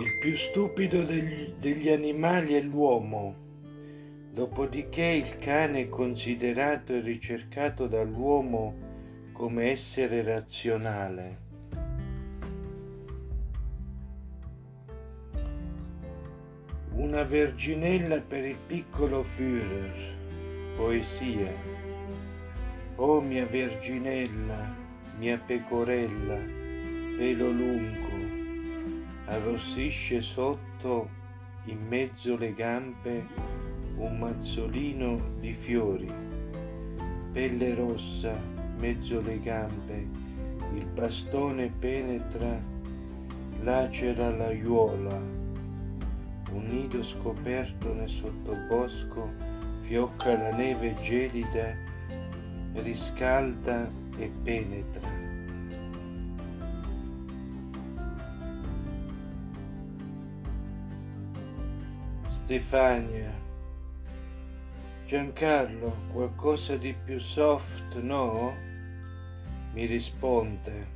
Il 0.00 0.18
più 0.20 0.36
stupido 0.36 1.02
degli, 1.02 1.54
degli 1.58 1.88
animali 1.88 2.54
è 2.54 2.60
l'uomo, 2.60 3.34
dopodiché 4.32 5.02
il 5.02 5.38
cane 5.38 5.80
è 5.80 5.88
considerato 5.88 6.92
e 6.92 7.00
ricercato 7.00 7.88
dall'uomo 7.88 8.76
come 9.32 9.70
essere 9.72 10.22
razionale. 10.22 11.38
Una 16.92 17.24
verginella 17.24 18.20
per 18.20 18.44
il 18.44 18.58
piccolo 18.68 19.24
Führer, 19.24 20.14
poesia. 20.76 21.52
Oh 22.94 23.20
mia 23.20 23.46
verginella, 23.46 24.76
mia 25.18 25.38
pecorella, 25.38 26.38
pelo 27.16 27.50
lungo, 27.50 28.07
arrossisce 29.28 30.22
sotto 30.22 31.08
in 31.64 31.86
mezzo 31.86 32.36
le 32.36 32.54
gambe 32.54 33.26
un 33.96 34.16
mazzolino 34.18 35.20
di 35.38 35.52
fiori, 35.52 36.10
pelle 37.32 37.74
rossa, 37.74 38.40
mezzo 38.78 39.20
le 39.20 39.40
gambe, 39.40 40.06
il 40.74 40.86
bastone 40.86 41.70
penetra, 41.78 42.58
lacera 43.62 44.30
l'aiuola, 44.30 45.14
un 46.52 46.66
nido 46.68 47.02
scoperto 47.02 47.92
nel 47.92 48.08
sottobosco, 48.08 49.30
fiocca 49.82 50.38
la 50.38 50.56
neve 50.56 50.94
gelida, 51.02 51.74
riscalda 52.74 53.90
e 54.16 54.30
penetra. 54.42 55.27
Stefania. 62.48 63.30
Giancarlo, 65.04 65.94
qualcosa 66.10 66.76
di 66.76 66.94
più 66.94 67.18
soft, 67.18 67.96
no? 67.96 68.56
Mi 69.72 69.84
risponde. 69.84 70.88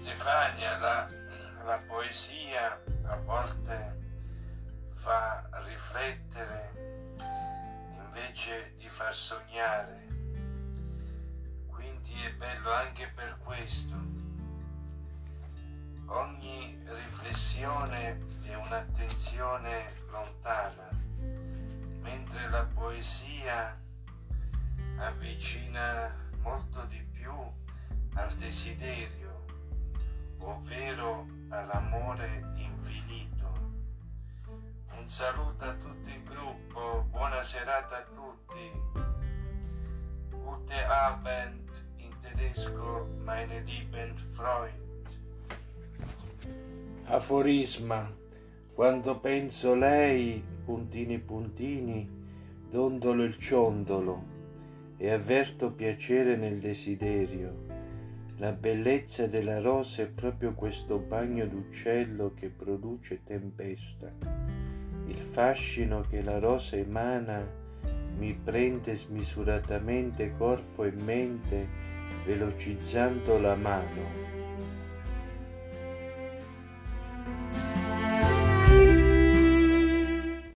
Stefania, 0.00 0.78
la, 0.78 1.08
la 1.64 1.80
poesia 1.86 2.82
a 3.04 3.16
volte 3.18 4.00
fa 4.94 5.48
riflettere 5.68 6.72
invece 8.04 8.74
di 8.78 8.88
far 8.88 9.14
sognare. 9.14 10.08
Quindi 11.68 12.14
è 12.26 12.34
bello 12.34 12.72
anche 12.72 13.12
per 13.14 13.38
questo. 13.44 13.94
Ogni 16.06 16.84
riflessione 17.04 18.34
un'attenzione 18.56 19.92
lontana, 20.10 20.88
mentre 22.00 22.48
la 22.50 22.64
poesia 22.74 23.78
avvicina 24.96 26.14
molto 26.40 26.84
di 26.86 27.02
più 27.12 27.32
al 28.14 28.32
desiderio, 28.34 29.44
ovvero 30.38 31.26
all'amore 31.48 32.50
infinito. 32.56 33.52
Un 34.98 35.08
saluto 35.08 35.64
a 35.64 35.74
tutto 35.74 36.08
il 36.08 36.22
gruppo, 36.24 37.06
buona 37.10 37.42
serata 37.42 37.98
a 37.98 38.02
tutti. 38.02 39.04
Gute 40.30 40.84
Abend 40.84 41.70
in 41.96 42.16
tedesco, 42.18 43.06
meine 43.22 43.60
lieben 43.60 44.16
Freund. 44.16 44.84
Aforisma 47.04 48.24
quando 48.76 49.18
penso 49.20 49.74
lei, 49.74 50.44
puntini 50.62 51.18
puntini, 51.18 52.06
dondolo 52.68 53.24
il 53.24 53.38
ciondolo 53.38 54.22
e 54.98 55.10
avverto 55.10 55.72
piacere 55.72 56.36
nel 56.36 56.58
desiderio. 56.58 57.64
La 58.36 58.52
bellezza 58.52 59.26
della 59.26 59.62
rosa 59.62 60.02
è 60.02 60.06
proprio 60.08 60.52
questo 60.52 60.98
bagno 60.98 61.46
d'uccello 61.46 62.34
che 62.34 62.50
produce 62.50 63.22
tempesta. 63.24 64.12
Il 65.06 65.20
fascino 65.30 66.02
che 66.02 66.20
la 66.20 66.38
rosa 66.38 66.76
emana 66.76 67.48
mi 68.18 68.34
prende 68.34 68.94
smisuratamente 68.94 70.34
corpo 70.36 70.84
e 70.84 70.90
mente, 70.90 71.66
velocizzando 72.26 73.38
la 73.38 73.54
mano 73.54 74.35